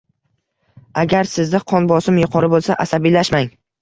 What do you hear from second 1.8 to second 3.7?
bosimi yuqori bo‘lsa, asabiylashmang.